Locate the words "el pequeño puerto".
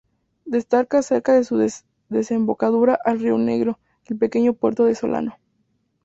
4.05-4.85